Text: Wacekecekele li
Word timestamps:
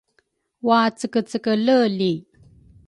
Wacekecekele 0.67 1.77
li 1.99 2.13